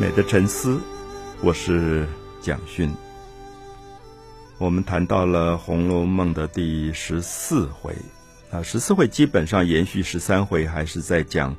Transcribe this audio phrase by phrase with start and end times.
[0.00, 0.80] 美的沉思，
[1.42, 2.08] 我是
[2.40, 2.90] 蒋勋。
[4.56, 7.94] 我们谈到了《红楼梦》的第十四回
[8.50, 11.54] 啊，十四回基本上延续十三回，还是在讲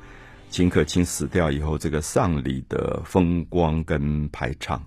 [0.49, 4.83] 秦可卿死掉以后这个丧礼的风光跟排场。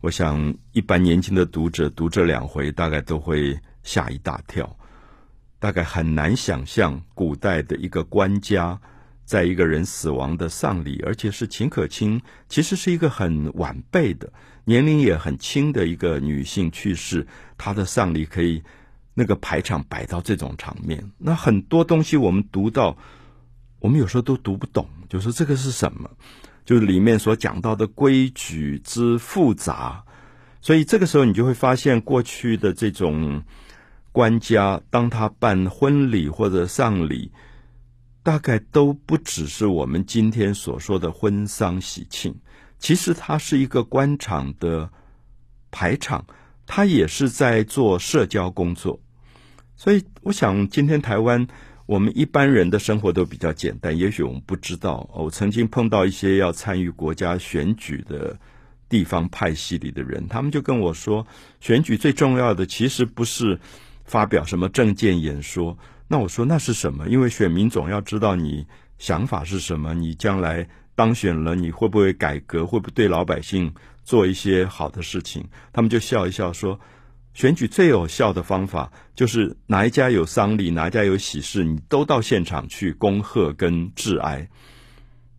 [0.00, 4.76] 我想，一般年轻的读者读这两回，大概都会吓一大跳，
[5.58, 8.80] 大概很难想象古代的一个官家。
[9.26, 14.32] 在一个人死亡的丧礼，而且是秦可卿，其实是一个很晚辈的，
[14.64, 17.26] 年龄也很轻的一个女性去世，
[17.58, 18.62] 她的丧礼可以
[19.14, 22.96] 那个排场摆到这种场面，那很多东西我们读到，
[23.80, 26.08] 我们有时候都读不懂，就是这个是什么，
[26.64, 30.04] 就是里面所讲到的规矩之复杂，
[30.60, 33.42] 所以这个时候你就会发现过去的这种
[34.12, 37.32] 官家，当他办婚礼或者丧礼。
[38.26, 42.34] 大概都不只是我们今天所说的婚丧喜庆，
[42.76, 44.90] 其实它是一个官场的
[45.70, 46.26] 排场，
[46.66, 48.98] 它也是在做社交工作。
[49.76, 51.46] 所以，我想今天台湾
[51.86, 55.08] 我们一般人的生活都比较简单，也许我们不知道。
[55.14, 58.36] 我曾经碰到一些要参与国家选举的
[58.88, 61.24] 地方派系里的人，他们就跟我说，
[61.60, 63.60] 选举最重要的其实不是
[64.04, 65.78] 发表什么政见演说。
[66.08, 67.08] 那我说那是什么？
[67.08, 68.66] 因为选民总要知道你
[68.98, 75.44] 想法是什么，你将来当选了，你会不会改革，会不会对老百姓做一些好的事情？
[75.72, 76.78] 他们就笑一笑说，
[77.34, 84.48] 选举最有效的方法就是哪一家有丧礼，哪一家有喜事，你都到现场去恭贺跟致哀。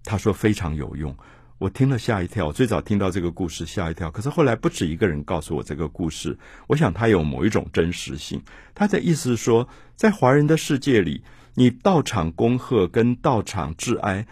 [0.03, 1.15] 他说非常有用。
[1.59, 4.11] 我听了吓一跳，我最早听到这个故事吓一跳。
[4.11, 8.43] 可是后来不止一个人告诉我这个故事，我想他有某一种真实性。
[8.75, 11.23] 他的意思是说，在华人的世界里，
[11.55, 14.27] 你到场恭贺跟到场致哀，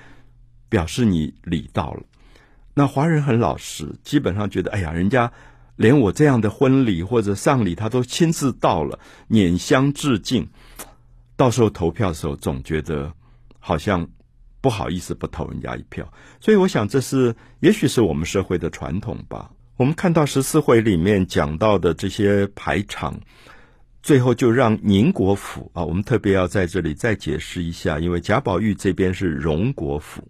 [0.70, 2.04] 表示你礼到了。
[2.76, 5.32] 那华人很老实，基本上觉得，哎呀，人家
[5.78, 10.48] 连我这样的婚礼或者丧礼，他都亲自到了，拈香致敬。
[11.36, 13.14] 到时候投票的时候，总觉得
[13.58, 14.08] 好像。
[14.66, 19.52] 不好意思，不投人家一票，所以我想这是也许是我们社会的传统吧。
[19.78, 23.16] 我们看到十四回里面讲到的这些排场，
[24.02, 30.28] 最后就让宁国府啊，我们特别要在这里再解释一下，因为贾宝玉这边是荣国府，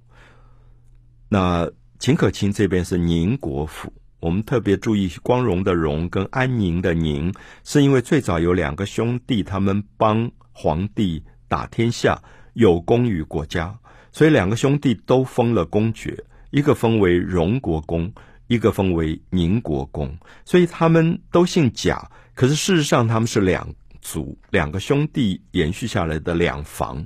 [1.30, 3.94] 那秦可卿这边是宁国府。
[4.20, 12.22] 我们特别注意光荣的荣跟安宁的宁，是因为最早有两个兄弟，他们帮皇帝打天下，
[12.54, 13.80] 有功于国家。
[14.16, 16.18] 所以两个兄弟都封了公爵，
[16.50, 18.10] 一个封为荣国公，
[18.48, 20.10] 一个封为宁国公。
[20.46, 23.68] 所以他们都姓贾，可是事实上他们是两
[24.02, 27.06] 族，两个兄弟延续下来的两房。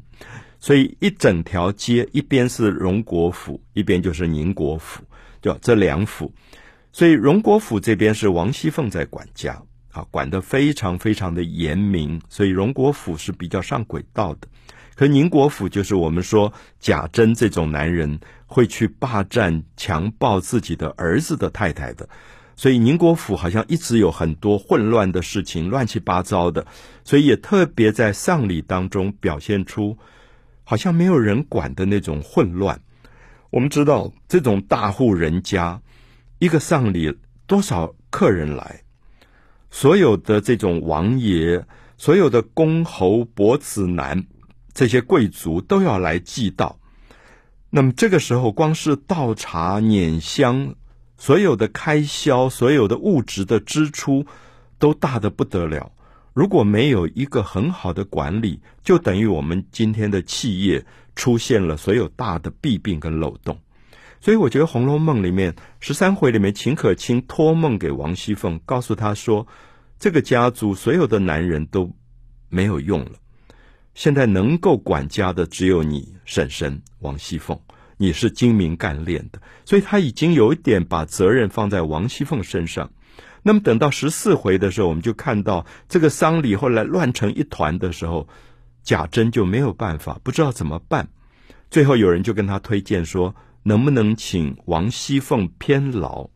[0.59, 5.01] 所以一整条街，一边是荣国府，一边就是宁国府，
[5.41, 6.31] 就这两府。
[6.91, 9.59] 所以荣国府这边是王熙凤在管家，
[9.91, 14.47] 啊，管得非常非常的严明，所以荣国府是比较上轨道的。
[14.99, 22.09] 可宁国府就是我们说贾珍这种男人会去霸占、强暴自己的儿子的太太的，
[22.57, 26.67] 所以宁国府好像一直有很多混乱的事情，乱七八糟的，
[27.05, 29.97] 所以也特别在丧礼当中表现出
[30.65, 32.81] 好像没有人管的那种混乱。
[33.51, 35.81] 我们知道这种大户人家
[36.39, 37.17] 一个丧礼
[37.47, 38.81] 多少客人来，
[39.71, 41.65] 所有的这种王爷、
[41.97, 44.25] 所有的公侯伯子男。
[44.73, 46.79] 这些贵族都要来祭道，
[47.69, 50.73] 那么这个时候，光是倒茶、捻香，
[51.17, 54.25] 所有的开销、所有的物质的支出，
[54.77, 55.91] 都大的不得了。
[56.33, 63.57] 如果没有一个很好的管理，就等于我们今天的企业出现了所有大的弊病跟漏洞。
[64.21, 69.45] 所以，我觉得《红楼梦》里面十三回里面，秦可卿托梦给王熙凤，告诉她说，
[69.97, 71.89] 这个家族所有的男人都
[72.49, 73.11] 没有用了。
[73.99, 77.59] 现在能够管家的只有你婶婶王熙凤，
[77.97, 82.89] 你是精明干练的，所以他已经有一点把责任放在王熙凤身上。
[83.43, 88.25] 那么等到十四回的时候，我们就看到这个丧礼后来乱成一团的时候，
[88.83, 91.09] 贾珍就没有办法，不知道怎么办。
[91.69, 96.29] 最后有人就跟他推荐说，能不能请王熙凤偏劳？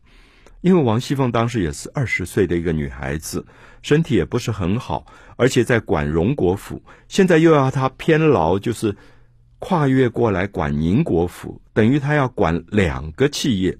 [0.64, 3.44] 因为王熙凤当时也是二十岁的一个女孩子，
[3.82, 5.04] 身体也不是很好，
[5.36, 8.96] 而且在管荣国府，现在又要她偏劳，就是
[9.58, 13.76] 跨越过来管宁国府，等于她要管两个企业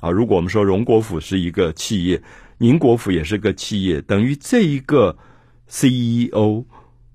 [0.00, 0.08] 啊。
[0.08, 2.22] 如果我们说荣国府是一个企业，
[2.58, 5.18] 宁国府也是个企业，等于这一个
[5.66, 6.64] CEO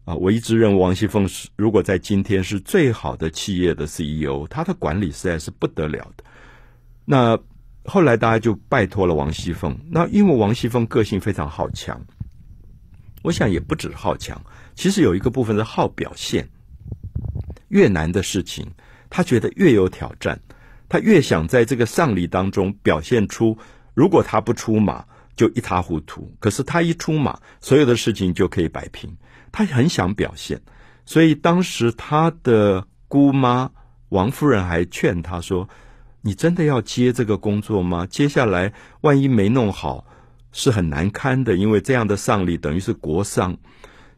[0.04, 6.26] 啊，我一直认为王熙凤是如果在今天是最好的企业的 CEO，她的管理实在是不得了的。
[7.06, 7.40] 那
[7.86, 9.78] 后来大家就拜托了王熙凤。
[9.90, 12.00] 那因为王熙凤个性非常好强，
[13.22, 14.42] 我想也不止好强，
[14.74, 16.48] 其实有一个部分是好表现。
[17.68, 18.66] 越难的事情，
[19.10, 20.40] 他觉得越有挑战，
[20.90, 23.58] 他越想在这个丧礼当中表现出，
[23.94, 25.06] 如果他不出马
[25.36, 29.16] 就一塌糊涂，可是他一出马，所有的事情就可以摆平。
[29.52, 30.60] 他很想表现，
[31.06, 33.70] 所以当时他的姑妈
[34.10, 35.70] 王夫人还劝他说。
[36.26, 38.08] 你真的要接这个工作吗？
[38.10, 40.08] 接下来万一没弄好，
[40.52, 41.56] 是很难堪的。
[41.56, 43.56] 因为这样的丧礼等于是国丧，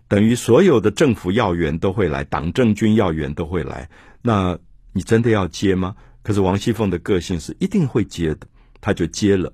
[0.07, 3.89] 等于所有的政府要员都会来，党政军要员都会来。
[4.21, 4.57] 那
[4.93, 5.97] 你真的要接吗？
[6.23, 8.47] 可是王熙凤的个性是一定会接的，
[8.79, 9.51] 她就接了。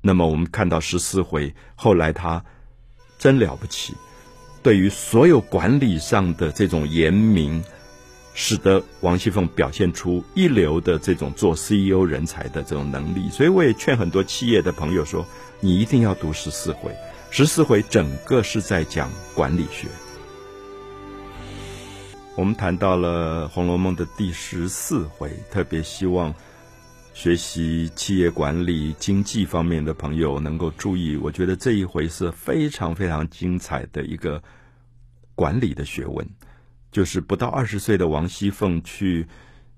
[0.00, 2.44] 那么我们看到十四回，后来她
[3.18, 3.92] 真了不起，
[4.62, 7.60] 对于所有管理上的这种严明。
[8.40, 15.26] 使得王熙凤表现出一流的这种做 CEO 人才的这种能力，所以我也劝很多企业的朋友说
[15.58, 16.94] ：“你一定要读十四回，
[17.32, 19.88] 十四回整个是在讲管理学。”
[22.38, 26.32] 我们谈到了《红楼梦》的第十四回，特别希望
[27.14, 31.16] 学习企业管理、经济方面的朋友能够注意。
[31.16, 34.40] 我觉得这一回是非常非常精彩的一个
[35.34, 36.24] 管理的学问。
[36.90, 39.26] 就是不到二十岁的王熙凤去，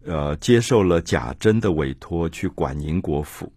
[0.04, 3.52] 呃，接受了贾珍的委托去管宁国府。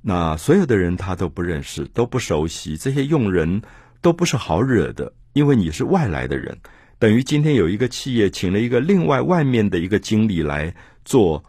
[0.00, 3.62] 那所有的人他都不认识，都不熟悉，这些佣人
[4.00, 6.58] 都不是好惹的，因为你是外来的人，
[6.98, 10.74] 等于今天有一个企业请了一个另外外面的一个经理来
[11.04, 11.44] 做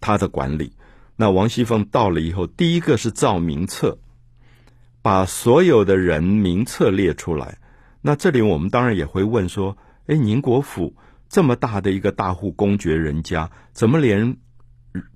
[0.00, 0.72] 他的管理。
[1.14, 3.98] 那王熙凤到了以后，第一个是造名册，
[5.00, 7.58] 把所有的人名册列出来。
[8.02, 9.78] 那这里我们当然也会问说。
[10.06, 10.94] 哎，宁国府
[11.28, 14.36] 这么大的一个大户公爵人家，怎么连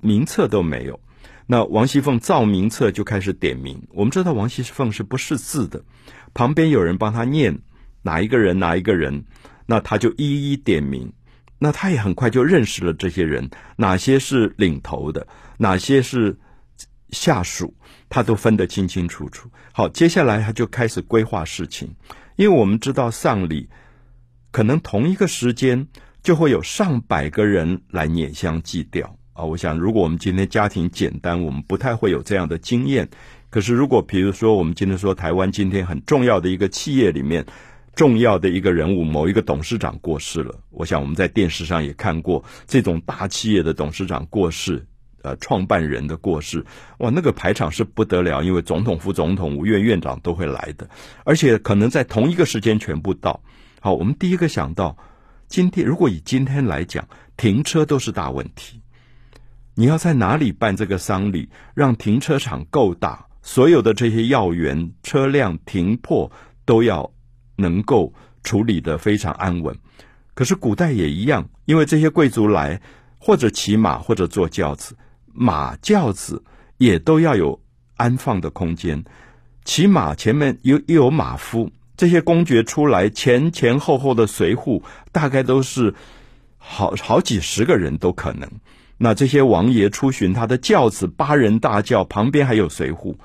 [0.01, 1.01] 名册都没有？
[1.47, 3.87] 那王熙凤造名册就开始点名。
[3.91, 5.83] 我们知道王熙凤是不识字的，
[6.35, 7.61] 旁边有人帮他念
[8.03, 9.25] 哪一个人哪一个人，
[9.67, 11.13] 那他就一一点名。
[11.59, 15.27] 那他也很快就认识了这些人，哪些是领头的，
[15.59, 16.39] 哪些是
[17.11, 17.75] 下属，
[18.09, 19.51] 他都分得清清楚楚。
[19.73, 21.95] 好，接下来他就开始规划事情，
[22.37, 23.69] 因为我们知道丧礼。
[24.51, 25.87] 可能同一个时间
[26.23, 29.45] 就会有上百个人来捻香祭吊啊！
[29.45, 33.09] 我想，如果我们今天家庭简单，我们不太会有这样的经验。
[33.49, 37.45] 可是，如果比如说我们今天说台湾今天很重要的一个企业里面
[37.95, 44.85] 重要的一个人物，某一个董事长过世了，我想我们在电视上也看过这种大企业的董事长过世，
[45.23, 46.65] 呃，创办人的过世，
[46.99, 50.89] 哇，那个排场是不得了，因为总统、副总统、五院院长都会来的，
[51.25, 53.41] 而且可能在同一个时间全部到。
[53.83, 54.95] 好，我们第一个想到，
[55.49, 57.03] 今天如果以今天来讲，
[57.39, 58.79] 停车都是大问题。
[59.75, 66.31] 你要在哪里办这个丧礼，让停车场够大，所有的这些要员车辆停泊
[66.67, 67.11] 都要
[67.57, 68.13] 能够
[68.45, 69.75] 处理的非常安稳。
[70.35, 72.79] 可是古代也一样，因为这些贵族来，
[73.19, 74.95] 或者骑马，或者坐轿子，
[75.33, 76.45] 马轿子
[76.77, 77.59] 也都要有
[77.97, 79.03] 安放的空间。
[79.65, 81.71] 骑马前面有又有马夫。
[82.01, 84.83] 这些公爵出来，前前后后的随扈
[85.13, 85.95] 大概都是
[86.57, 88.51] 好好几十个人都可能。
[88.97, 93.17] 那这些王爷出巡，他的轿子八人大轿旁边还有随扈，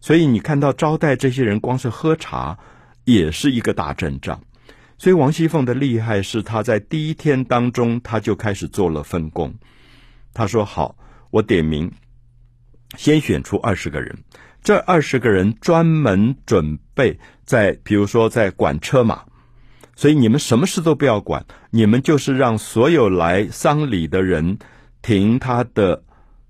[0.00, 2.58] 所以你看到招待这些人，光是喝茶
[3.04, 4.42] 也是一个大阵仗。
[4.98, 9.54] 所以王熙凤的厉害是，她在第一天当中，她就开始做了分工。
[10.34, 10.96] 她说：“好，
[11.30, 11.92] 我点名，
[12.96, 14.18] 先选出二十个人。”
[14.66, 19.22] 这二十个人专门准备在，比如说在管车马，
[19.94, 24.58] 所以你们什么事都不要管，你们就是让所有来丧礼的人
[25.02, 26.02] 停他的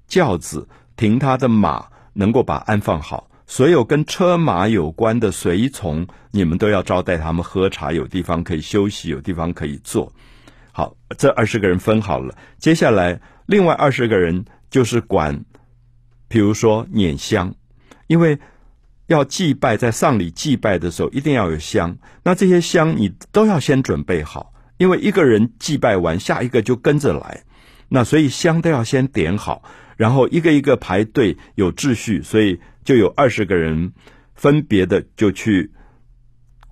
[0.09, 3.29] 轿子，停他的马，能够把安放好。
[3.47, 10.11] 所有跟车马有关的随从，你们都要招待他们喝茶，有地方可以休息，有地方可以坐。
[10.73, 15.45] 好，这二十个人分好了，接下来另外二十个人就是管，
[16.29, 17.55] 比如说碾香。
[18.07, 18.39] 因为
[19.07, 21.99] 要祭拜，在丧礼祭拜的时候，一定要有香。
[22.25, 27.45] 那这些香你都要先准备好，因为一个人祭拜完，下一个就跟着来。
[27.89, 29.63] 那所以香都要先点好，
[29.97, 32.21] 然后一个一个排队，有秩序。
[32.23, 33.93] 所以就有二十个人
[34.35, 35.71] 分别的就去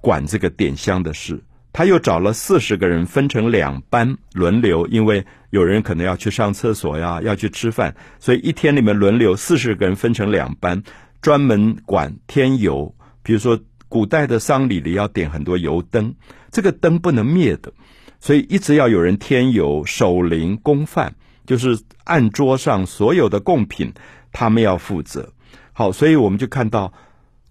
[0.00, 1.44] 管这个点香的事。
[1.72, 10.82] 他又找了四十个人，分成两班轮流，因为有人可能要去上厕所呀，要去吃饭，所以一天里面轮流四十个人分成两班。
[11.24, 16.14] 专门管添油，比如说古代的丧礼里要点很多油灯，
[16.50, 17.72] 这个灯不能灭的，
[18.20, 21.14] 所以一直要有人添油、守灵、供饭，
[21.46, 23.94] 就是案桌上所有的贡品
[24.32, 25.32] 他们要负责。
[25.72, 26.92] 好，所以我们就看到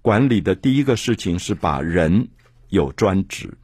[0.04, 2.28] 管理的第一个事情是把人
[2.70, 3.58] 有专职，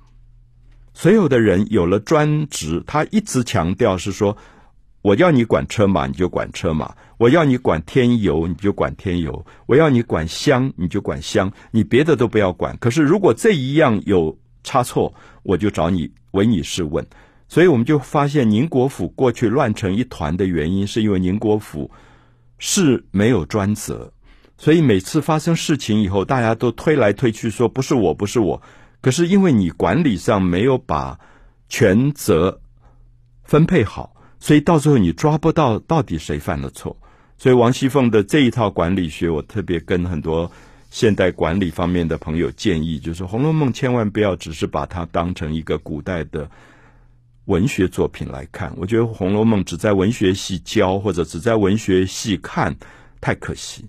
[0.95, 4.35] 所有的人有了专职，他一直强调是说，
[5.01, 6.87] 我要你管车马，你就管车马；
[7.17, 9.31] 我要你管添油，你就管添油；
[9.65, 12.75] 我要你管香，你就管香，你别的都不要管。
[12.77, 15.13] 可是如果这一样有差错，
[15.43, 17.05] 我就找你唯你是问。
[17.47, 21.89] 所以我们就发现宁国府过去乱成一团的原因，是因为宁国府
[22.57, 24.11] 是没有专责。
[24.57, 28.61] 所以每次发生事情以后，大家都推来推去，说不是我，不是我。
[29.01, 31.17] 可是因为你管理上没有把
[31.69, 32.59] 权责
[33.43, 36.95] 分配好，所以到最后你抓不到到底谁犯了错。
[37.37, 40.51] 所以王熙凤的这一套管理学，我特别跟很多
[40.89, 46.49] 现代管理方面的朋友建议，就是《红楼梦》千万不要只是把它当成一个古代的
[47.45, 48.73] 文学作品来看。
[48.75, 52.75] 我觉得《红楼梦》只在文学系教或者只在文学系看，
[53.21, 53.85] 太可惜。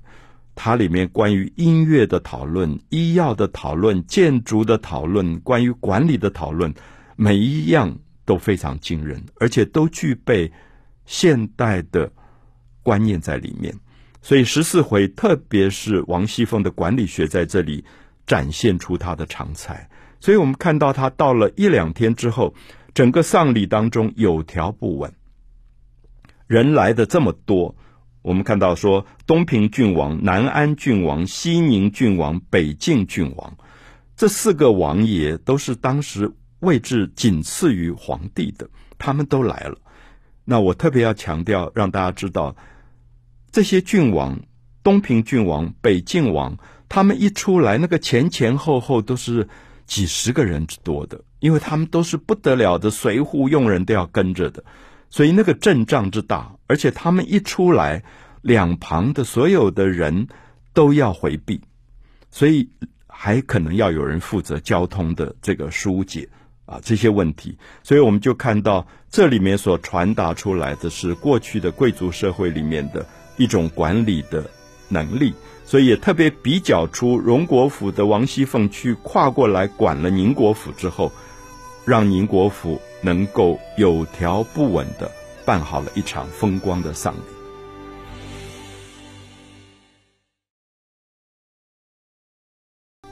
[0.55, 6.73] 它里面关于音乐的讨论、医药的讨论、建筑的讨论、关于管理的讨论，
[7.17, 7.97] 每一样
[8.31, 10.53] 都非常惊人，而且都具备
[11.05, 12.13] 现代的
[12.81, 13.75] 观念在里面。
[14.23, 17.85] 所以十四回，特别是王熙凤的管理学在这里
[18.29, 19.91] 展现出他的长才。
[20.21, 22.55] 所以我们看到他到了一两天之后，
[22.95, 25.13] 整个丧礼当中有条不紊，
[26.47, 27.75] 人来的这么多。
[28.23, 33.57] 我们看到说，东平郡王、南安郡王、西宁郡王、北境郡王，
[34.15, 39.77] 这四个王爷都是当时位置仅次于皇帝的，他们都来了。
[40.45, 42.57] 那我特别要强调，让大家知道，
[43.51, 44.39] 这些郡王，
[44.83, 46.57] 东平郡王、北晋王，
[46.89, 49.49] 他们一出来，那个前前后后都是
[49.87, 54.65] 几十个人之多的，因为他们都是不得了的随扈用人都要跟着的。
[55.09, 58.03] 所以那个阵仗之大，而且他们一出来，
[58.43, 60.29] 两旁的所有的人
[60.73, 61.61] 都要回避，
[62.31, 62.69] 所以
[63.07, 66.29] 还可能要有人负责交通的这个疏解
[66.71, 67.59] 啊这些问题。
[67.83, 73.05] 所以我们就看到这里面所传达出来的是过去的贵族社会里面的
[73.37, 74.49] 一种管理的
[74.89, 75.35] 能力，
[75.65, 81.11] 所以也特别比较出荣国府的王熙凤去跨过来管了宁国府之后，
[81.85, 82.81] 让宁国府。
[83.03, 85.11] 能够有条不紊的
[85.47, 87.21] 办好了一场风光的丧礼。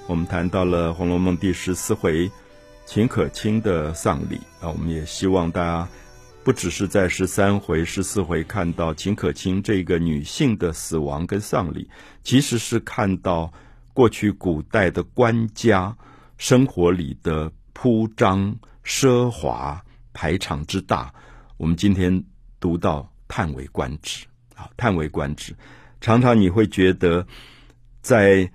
[0.06, 2.30] 我们谈到了《红楼梦》第十四回
[2.88, 5.86] 秦可卿的丧礼啊，我们也希望大家
[6.42, 11.90] 不只是在十三回、十四回看到秦可卿这个女性的死亡跟丧礼，
[12.24, 13.52] 其实是看到
[13.92, 15.94] 过去古代的官家
[16.38, 18.58] 生活里的铺张。
[18.82, 21.12] 奢华排场之大，
[21.58, 22.24] 我们今天
[22.58, 24.70] 读到叹为观止啊！
[24.78, 25.54] 叹为观止。
[26.00, 27.26] 常常你会觉得，
[28.00, 28.50] 在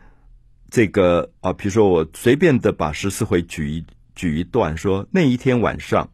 [0.71, 3.85] 这个啊，比如说我随便的把十四回举一
[4.15, 6.09] 举一段，说那一天晚上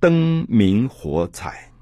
[0.00, 1.72] 灯明火彩，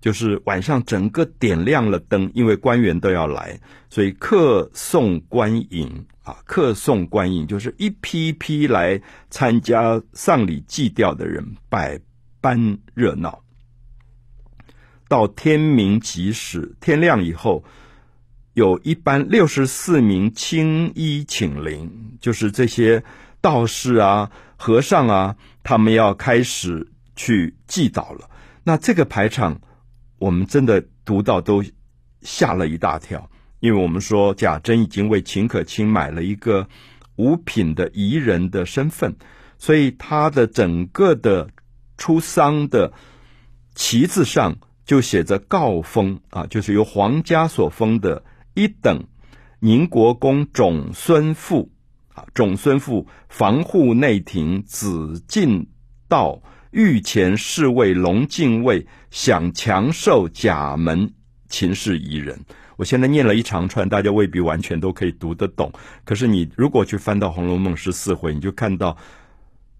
[0.00, 3.60] 就是晚上整个点亮了灯，因为官员都要来，
[3.90, 6.06] 所以客送官迎。
[6.22, 11.98] 啊，客送官迎，就是一批一批来参加丧礼祭吊的人，百
[12.42, 13.42] 般热闹。
[15.08, 17.64] 到天明即始，天亮以后，
[18.52, 23.02] 有一班六十四名青衣请灵，就是这些
[23.40, 28.28] 道士啊、和尚啊，他们要开始去祭祷了。
[28.64, 29.60] 那这个排场，
[30.18, 31.64] 我们真的读到都
[32.22, 33.30] 吓了一大跳。
[33.60, 36.68] 因为我们说贾珍已经为秦可卿买了一个
[37.16, 39.16] 五品的仪人的身份，
[39.58, 41.50] 所以他的整个的
[41.96, 42.92] 出丧的
[43.74, 48.22] 旗子上就写着诰封啊，就是由皇家所封的
[48.54, 49.04] 一等
[49.58, 51.72] 宁国公种孙父
[52.18, 55.68] 啊，种孙父防护内廷紫禁
[56.08, 61.12] 道御前侍卫龙禁卫享强寿甲门
[61.48, 62.44] 秦氏仪人。
[62.76, 65.72] 我现在念了一长串，大家未必完全都可以读得懂。
[66.04, 68.96] 可是你如果去翻到《红楼梦》十四回，你就看到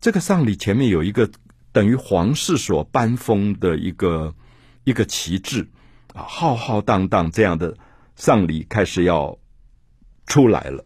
[0.00, 1.28] 这个丧礼前面有一个
[1.73, 4.35] 等于皇室所颁封的一个
[4.85, 5.68] 一个旗帜
[6.14, 7.76] 啊，浩浩荡荡这样的
[8.16, 9.38] 丧礼开始要
[10.26, 10.85] 出来了。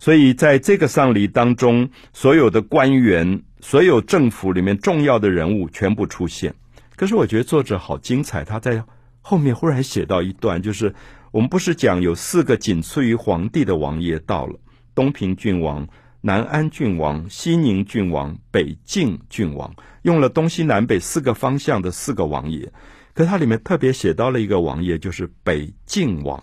[0.00, 6.52] 所以在这个丧礼当中，所有的官员、所有政府里面重要的人物全部出现。
[6.96, 8.82] 可是我觉得作者好精彩，他在
[9.20, 10.92] 后面忽然写到一段，就是。
[11.32, 14.58] 我们不是讲有四个仅次于皇帝的王爷到了，
[14.96, 15.86] 东平郡王、
[16.22, 22.72] 南安郡王、西宁郡王、北境郡王，用了东西南北四个方向的四个王爷。
[23.14, 26.42] 可它里面特别写到了一个王爷，就是北境王。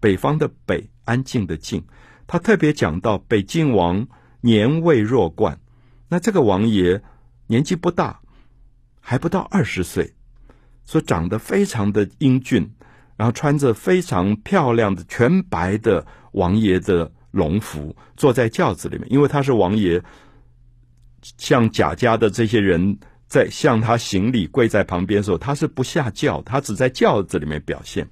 [0.00, 1.84] 北方的北，安静的静。
[2.26, 4.06] 他特别讲到北晋王
[4.40, 5.58] 年未弱冠，
[6.08, 7.02] 那这个王爷
[7.46, 8.20] 年纪不大，
[9.00, 10.14] 还不到二十岁，
[10.84, 12.70] 所长得非常的英俊，
[13.16, 20.02] 然后穿着非常漂亮的全白的王爷的龙服，坐在轿子里面，因为他是王爷，
[21.38, 28.08] 向贾家的这些人在向他行礼，跪在旁边的时候，他是不下轿，他只在轿子里面表现。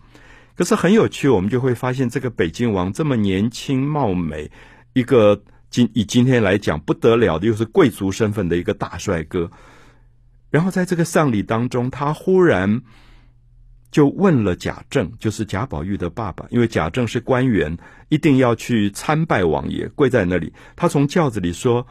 [0.61, 4.51] 可是很有趣，我们就会发现这个北京王这么年轻貌美，
[4.93, 9.51] 一个今以今天来讲不得了的，又是贵族身份的一个大帅哥。
[10.51, 12.83] 然后在这个丧礼当中，他忽然
[13.91, 17.79] 就问了贾政，就是贾宝玉的爸爸，因为贾政是官员，
[18.11, 20.53] 一定要去参拜王爷，跪在那里。
[20.77, 21.87] 他从轿子里说：“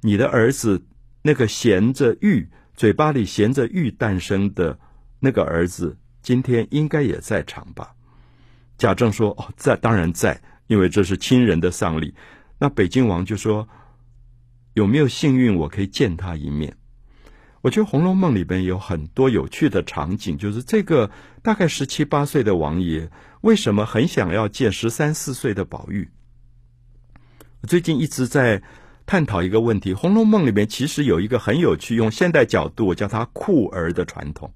[0.00, 0.82] 你的儿子
[1.20, 4.78] 那个衔着玉，嘴巴里衔着玉诞生的
[5.20, 7.92] 那个儿子，今天应该也在场吧？”
[8.78, 12.14] 贾政说：“哦，在，当然在，因为这是亲人的丧礼。”
[12.58, 13.68] 那北京王就说
[14.74, 16.76] ：“有没有幸运，我可以见他一面？”
[17.62, 21.10] 我觉得《红楼梦》里边有很多有趣的场景，就是这个
[21.42, 26.08] 大概十七八岁的王爷，为什么很想要见十三四岁的宝玉？
[27.62, 28.62] 我最近一直在
[29.04, 34.52] 探讨一个问题，《红楼梦》里面其实有一个很有趣，用现代角度，我叫它“酷儿”的传统。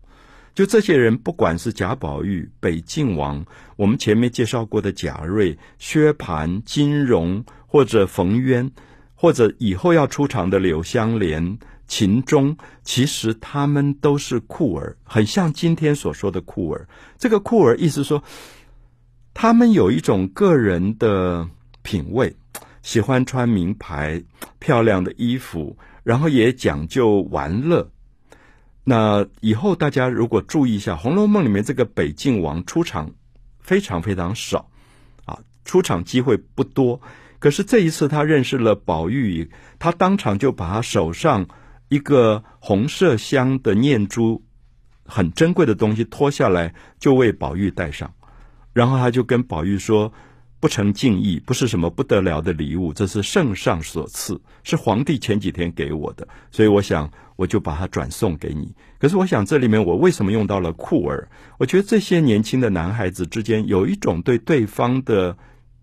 [0.55, 3.45] 就这些人，不管是贾宝玉、北静王，
[3.77, 8.71] 我们前面介绍过的贾瑞、薛蟠、金荣，或者冯渊，
[9.15, 16.89] 或者以后要出场的柳湘莲、秦钟，其实他们都是酷儿，很像今天所说的酷儿。
[17.17, 18.23] 这个酷儿意思说，
[19.33, 21.49] 他们有一种个人的
[21.83, 22.37] 品味，
[22.83, 24.23] 喜欢穿名牌、
[24.59, 27.91] 漂亮的衣服，然后也讲究玩乐。
[28.91, 33.13] 那以后大家如果注意一下，《红楼梦》里面这个北静王出场
[33.61, 34.69] 非常非常少，
[35.27, 37.01] 啊，出场机会不多。
[37.39, 41.47] 可是这一次他认识了宝玉，他当场就把他手上
[41.89, 44.43] 一个红麝香的念珠，
[45.07, 48.13] 很珍贵的东西脱下来，就为宝玉戴上，
[48.73, 50.13] 然后他就跟宝玉说。
[50.61, 58.73] 不成敬意，不是什么不得了的礼物，这是圣上所赐，是皇帝前几天给我的，所以我想我就把它转送给你。
[58.99, 61.27] 可是我想这里面我为什么用到了酷儿？
[61.59, 65.37] 我觉得这些年轻的男孩子之间有一种对对方的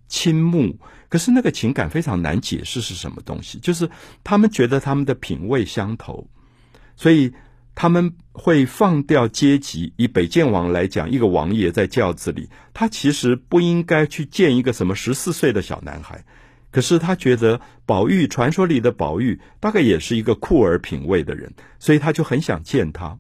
[0.08, 0.78] 倾慕，
[1.10, 3.90] 可是那个情感非常难解释是什么东西，就是
[4.24, 6.30] 他们觉得他们的品味相投，
[6.96, 7.34] 所以。
[7.80, 9.94] 他们会放掉阶级。
[9.98, 16.26] 以北建王来讲，一个王爷在轿子里，他其实不应该去见一个什么十四岁的小男孩。
[16.72, 23.16] 可是他觉得宝玉，传说里的宝玉，大概也是一个酷儿品味的人，所以他就很想见他。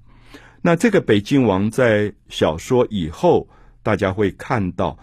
[0.63, 3.47] 那这个北京王在小说以后，
[3.83, 4.97] 大家会看到，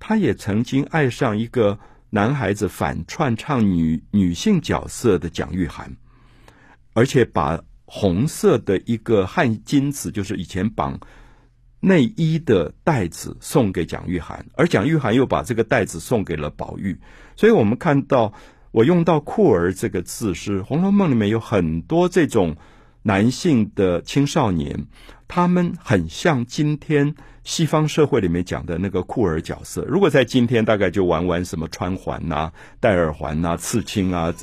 [0.00, 1.78] 他也曾经爱上一个
[2.10, 5.84] 男孩子，反串唱女女性角色的蒋玉菡，
[6.92, 7.62] 而且把。
[7.86, 10.98] 红色的一个汗巾子，就是以前绑
[11.80, 16.98] 内衣的带子，送给蒋玉菡，而蒋玉菡又把这个带子送给了宝玉。
[17.36, 18.32] 所以我们看到，
[18.72, 22.56] 我用到“酷儿”这个字，是《红楼梦》里面有很多这种
[23.02, 24.86] 男性的青少年，
[25.28, 29.84] 他们很像今天西方社会里面讲的那个酷儿角色。
[29.84, 34.34] 如果在今天，大概就玩玩什么穿环呐、戴耳环呐、刺青啊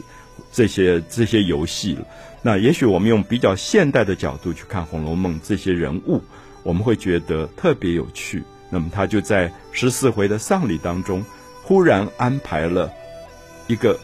[0.51, 1.97] 这些这些游戏。
[2.41, 6.21] 那也许我们用比较现代的角度去看《红楼梦》这些人物，
[6.61, 8.43] 我们会觉得特别有趣。
[8.69, 11.23] 那么他就在十四回的丧礼当中，
[11.61, 12.91] 忽然安排了
[13.67, 13.97] 一个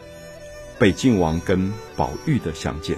[0.78, 2.96] 北静王跟宝玉的相见。